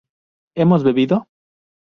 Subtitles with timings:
[0.55, 1.27] ¿hemos bebido?